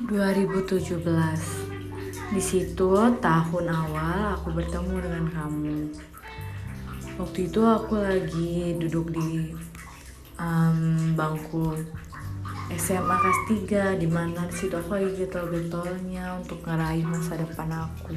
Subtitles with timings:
[0.00, 1.04] 2017
[2.32, 2.88] di situ
[3.20, 5.92] tahun awal aku bertemu dengan kamu.
[7.20, 9.52] Waktu itu aku lagi duduk di
[10.40, 11.76] um, bangku
[12.80, 13.40] SMA kelas
[14.00, 18.16] 3 di mana di situ aku lagi getol-getolnya untuk ngeraih masa depan aku.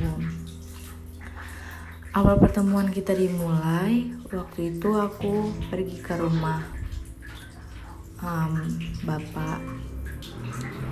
[2.15, 6.63] Awal pertemuan kita dimulai waktu itu aku pergi ke rumah
[8.23, 8.71] um,
[9.03, 9.91] bapak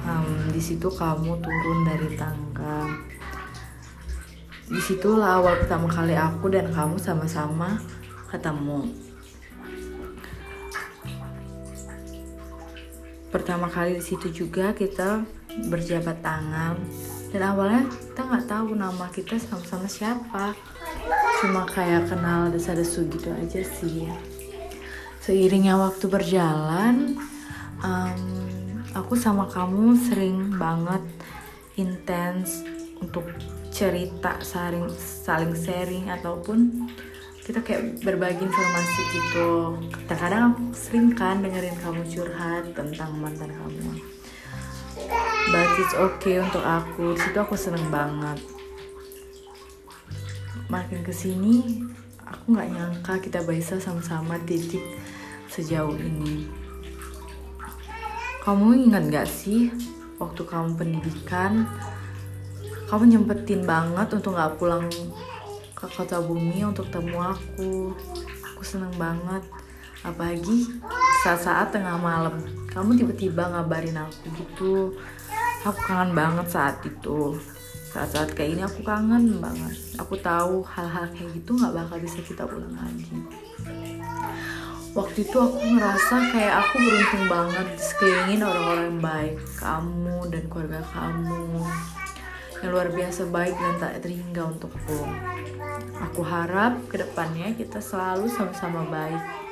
[0.05, 2.89] um, di situ kamu turun dari tangga.
[4.71, 7.75] Di situlah awal pertama kali aku dan kamu sama-sama
[8.31, 8.87] ketemu.
[13.31, 15.23] Pertama kali di situ juga kita
[15.67, 16.75] berjabat tangan.
[17.31, 20.55] Dan awalnya kita nggak tahu nama kita sama-sama siapa.
[21.39, 24.07] Cuma kayak kenal desa-desu gitu aja sih.
[25.23, 27.15] Seiringnya waktu berjalan
[27.83, 28.19] um,
[28.91, 31.03] aku sama kamu sering banget
[31.79, 32.67] intens
[32.99, 33.23] untuk
[33.71, 36.91] cerita saling saling sharing ataupun
[37.41, 39.79] kita kayak berbagi informasi gitu.
[40.05, 43.97] Kadang-kadang aku sering kan dengerin kamu curhat tentang mantan kamu.
[45.49, 47.17] But it's okay untuk aku.
[47.17, 48.43] Di situ aku seneng banget.
[50.69, 51.81] Makin ke sini
[52.21, 54.83] aku nggak nyangka kita bisa sama-sama titik
[55.51, 56.60] sejauh ini
[58.41, 59.69] kamu ingat gak sih
[60.17, 61.69] waktu kamu pendidikan?
[62.89, 64.89] Kamu nyempetin banget untuk gak pulang
[65.77, 67.93] ke kota bumi untuk temu aku.
[68.53, 69.45] Aku seneng banget.
[70.01, 70.65] Apalagi
[71.21, 72.41] saat-saat tengah malam
[72.73, 74.97] kamu tiba-tiba ngabarin aku gitu.
[75.61, 77.37] Aku kangen banget saat itu.
[77.93, 79.77] Saat-saat kayak ini aku kangen banget.
[80.01, 83.05] Aku tahu hal-hal kayak gitu nggak bakal bisa kita ulang lagi
[84.91, 90.81] waktu itu aku ngerasa kayak aku beruntung banget disekelilingin orang-orang yang baik kamu dan keluarga
[90.91, 91.43] kamu.
[92.61, 94.99] Yang luar biasa baik dan tak terhingga untukku.
[96.11, 99.50] Aku harap ke depannya kita selalu sama-sama baik